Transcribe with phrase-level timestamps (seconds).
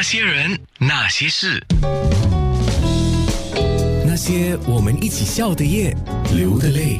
[0.00, 1.62] 那些人，那些事，
[4.06, 5.94] 那些我们一起笑的夜，
[6.34, 6.98] 流的泪。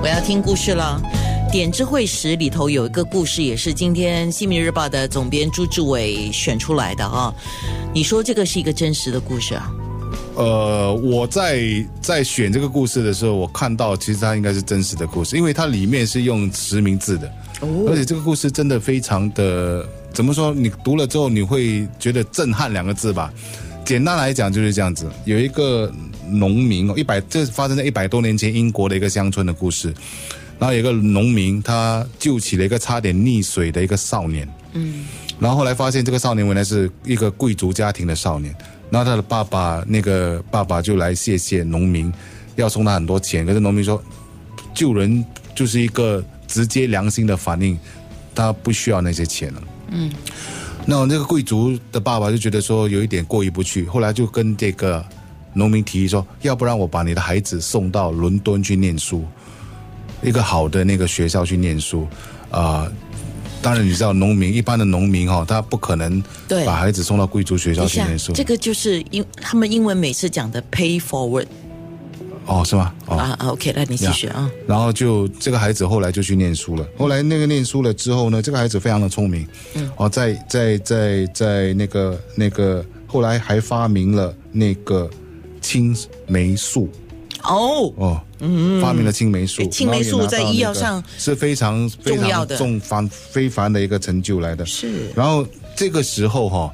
[0.00, 1.02] 我要听故事了。
[1.50, 7.34] 点智慧时里头有一个故事，也是今天《新民日报》的总编朱志伟选出来的啊。
[7.92, 9.68] 你说这个是一个真实的故事啊？
[10.36, 11.62] 呃，我在
[12.02, 17.32] 在选这个故事的时候，我看到其实它应该是真实的故事，因为它里面是用实名字的，
[17.88, 20.52] 而且这个故事真的非常的怎么说？
[20.52, 23.32] 你读了之后你会觉得震撼两个字吧？
[23.82, 25.90] 简单来讲就是这样子，有一个
[26.28, 29.94] 农民哦，一百这发生在一百多年前英国的一个乡村的故事，
[30.58, 35.06] 然后有一个农民他救起了一个差点溺水的一个少年，嗯，
[35.40, 38.54] 然后后来发现这个少年原来是一个贵族家庭的少年。
[38.90, 42.12] 然后他的爸爸，那个爸爸就来谢谢农民，
[42.54, 43.44] 要送他很多钱。
[43.44, 44.02] 可是农民说，
[44.72, 47.78] 救人就是一个直接良心的反应，
[48.34, 49.62] 他不需要那些钱了。
[49.90, 50.12] 嗯，
[50.86, 55.04] 那那个贵族的爸爸就觉得说有一点过意不去，后来就跟这个
[55.52, 59.24] 农民提议说，要不然我把你的孩子送到伦敦去念书，
[60.22, 62.06] 一个好的那个学校去念书，
[62.50, 62.90] 啊。
[63.62, 66.22] 当然，你知道农民一般的农民哈，他不可能
[66.64, 68.32] 把孩子送到贵族学校去念书。
[68.32, 71.46] 这个就是英他们英文每次讲的 pay forward。
[72.46, 72.94] 哦，是吗？
[73.06, 74.48] 啊，OK，那你继续啊。
[74.68, 76.86] 然后就这个孩子后来就去念书了。
[76.96, 79.44] 后来那个念书了之后呢，这个孩子非常的聪明。
[79.74, 79.90] 嗯。
[79.96, 85.10] 哦，在在在在那个那个后来还发明了那个
[85.60, 85.96] 青
[86.28, 86.88] 霉素。
[87.46, 94.64] 哦哦，嗯，发明了青霉素，青霉素在医药上是非常重要的、重凡非凡的一个成就来的。
[94.66, 95.10] 是。
[95.14, 96.72] 然后这个时候哈，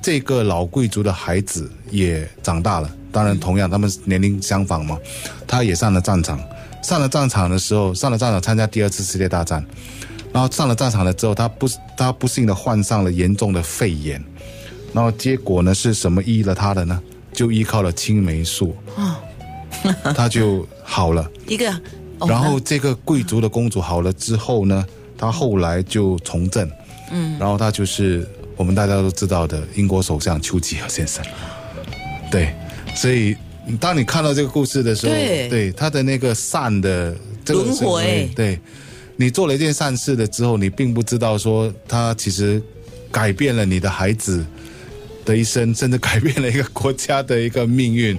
[0.00, 4.98] 这个老贵族的孩子也长大了，当然同样他们年龄相仿嘛，
[5.46, 6.40] 他也上了战场。
[6.82, 9.64] 上了战场的时候，上了战场参加第二次世界大战，
[10.32, 14.20] 然后上了战场了之后，他不他不幸的患上了严重的肺炎，
[14.92, 17.00] 然后结果呢是什么医了他的呢？
[17.32, 19.18] 就依靠了青霉素啊。
[20.14, 21.64] 他就好了，一个，
[22.26, 24.86] 然后这个贵族的公主好了之后呢，
[25.18, 26.70] 他后来就从政，
[27.10, 28.26] 嗯，然后他就是
[28.56, 31.24] 我们大家都知道的英国首相丘吉尔先生，
[32.30, 32.54] 对，
[32.94, 33.36] 所以
[33.80, 35.72] 当你看到这个故事的时候，对。
[35.76, 37.14] 他的那个善的
[37.48, 38.58] 轮回，对
[39.16, 42.62] 你做了一件善事的之后，你并不知道说他其实
[43.10, 44.44] 改变了你的孩子
[45.24, 48.18] 的一生，甚至改变了一个国家的一个命运。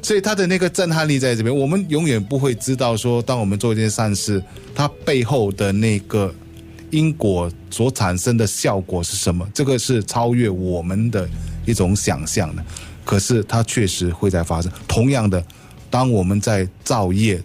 [0.00, 4.42] 所以他的那个震撼力在这边，我们永远不会知道说，当我们做一件善事，
[4.74, 6.32] 它背后的那个
[6.90, 9.46] 因果所产生的效果是什么？
[9.52, 11.28] 这个是超越我们的
[11.66, 12.64] 一种想象的。
[13.04, 14.70] 可是它确实会在发生。
[14.86, 15.42] 同样的，
[15.90, 17.42] 当我们在造业、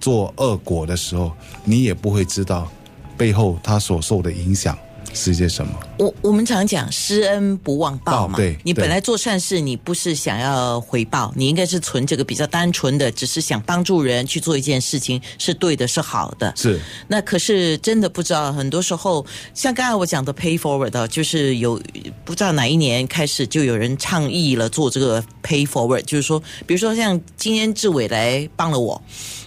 [0.00, 1.32] 做恶果的时候，
[1.64, 2.70] 你也不会知道
[3.16, 4.78] 背后它所受的影响。
[5.14, 5.72] 是些什么？
[5.98, 8.36] 我我们常讲施恩不忘报嘛。
[8.36, 16.52] 对，你本来做善事，你不是想要回报，你应该是存这个比较单纯的，只是想帮助人去做一件事情，是对的，是好的。
[16.56, 16.80] 是。
[17.06, 19.24] 那可是真的不知道，很多时候
[19.54, 21.80] 像刚才我讲的 pay forward，就是有
[22.24, 29.00] 不知道哪一年开始就有人倡议了做这个 pay forward，就是说，比如说像今天志伟来帮了我，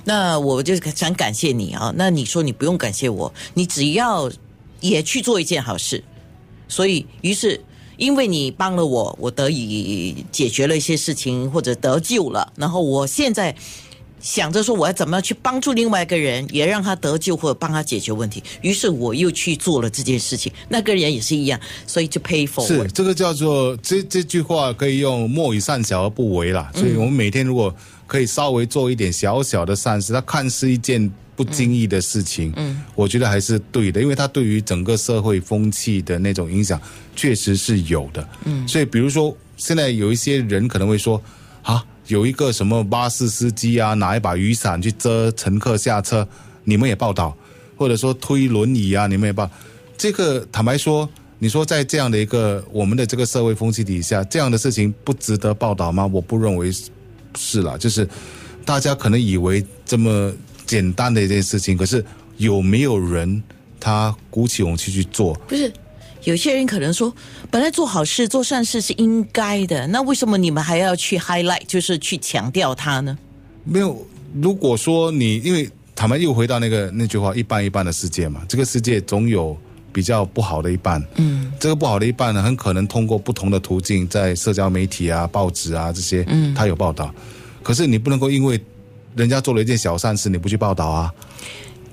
[0.06, 1.94] 那我就想感谢你啊。
[1.97, 4.31] 那你说你不用感谢我，你只要。
[4.79, 6.03] 也去做一件好事，
[6.67, 7.63] 所以于是
[7.97, 12.53] 因为你帮了我，我得以解决了一些事情或者得救了。
[12.55, 13.55] 然后我现在
[14.19, 18.44] 想着说，我要怎么样去帮助另外一个人，也让他得救或者帮他解决问题。
[18.61, 22.66] 于是我又去做了这件事情，那个人也是一样，所以就 pay for。
[22.66, 26.72] 是这个叫做这这句话可以用莫以善小而不为啦。
[26.73, 27.73] 所以我们每天如果
[28.06, 31.11] 可以稍微做一点小小的善事，它看似一件。
[31.38, 36.81] 不经意的事情，嗯，我觉得还是对的，因为它对于整个社会风气的那种影响
[37.16, 41.22] 确实是有的，嗯，所以比如说现在有一些人可能会说，
[41.61, 46.28] 啊，有一个什么巴士司机啊，拿一把雨伞去遮乘客下车，
[46.63, 47.35] 你们也报道，
[47.75, 49.50] 或者说推轮椅啊，你们也报，
[49.97, 51.07] 这个坦白说，
[51.39, 56.06] 你说在这样的一个我们的这个社会风气底下，这样的事情不值得报道吗？
[56.06, 56.71] 我不认为
[57.36, 58.07] 是了，就是
[58.65, 60.33] 大家可能以为这么。
[60.68, 62.04] 简单的一件事情，可是
[62.36, 63.42] 有没有人
[63.80, 65.33] 他鼓起勇气去做？
[65.48, 65.71] 不是，
[66.24, 67.14] 有些人可能说，
[67.50, 73.18] 本来做好事、做善事是应该的，那为什么你们还要去 highlight，就是去强调它呢？
[73.64, 74.06] 没有，
[74.42, 79.58] 如果说你因为他们又回到那个那句话，一半一半的世界嘛，这个世界总有
[79.92, 81.04] 比较不好的一半。
[81.16, 87.14] 嗯，这个不好的一半呢，很可能通过不同的途径，在社交媒体啊、报纸啊这些，嗯，他有报道。
[87.64, 88.60] 可是你不能够因为。
[89.16, 91.12] 人家做了一件小善事，你不去报道啊？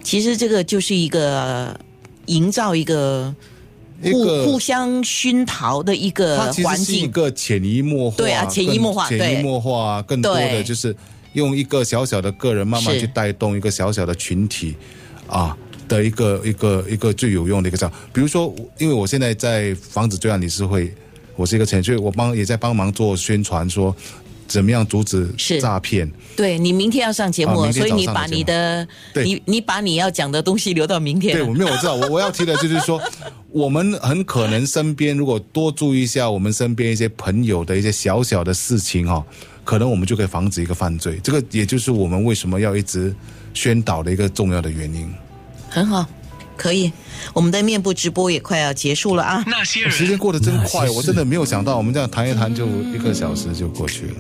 [0.03, 1.75] 其实这个就是一个
[2.27, 3.35] 营造一个
[4.03, 7.07] 互一个互相熏陶的一个环境是一。
[7.15, 10.95] 个潜移默化，对啊潜移默化潜移默化，更多的就是
[11.35, 14.75] 用一个小小的个人慢慢去带动一个小小的群体
[15.29, 15.57] 啊
[15.87, 17.89] 的一个一个一个最有用的一个招。
[18.13, 20.93] 比如说，因为我现在在防止罪案理事会，
[21.37, 23.95] 我是一个成员，所以我帮也在帮忙做宣传，说
[24.49, 26.11] 怎么样阻止是诈骗。
[26.35, 33.01] 对你明天要上节目所以你把你的对你你把你要讲的东西留到明天对，我没有我知道，我我要提的就是说，
[33.55, 39.25] 我们很可能身边如果多注意一下我们身边一些朋友的一些小小的事情哈、
[39.63, 41.21] 可能我们就可以防止一个犯罪。
[41.23, 43.15] 这个也就是我们为什么要一直
[43.55, 45.09] 宣导的一个重要的原因。
[45.71, 46.05] 很好，
[46.57, 46.91] 可以。
[47.33, 49.45] 我们的面部直播也快要结束了啊。
[49.47, 54.15] 那些人，时间过得真快，我真的没有想到，我们这样谈一谈就一个小时就过去了。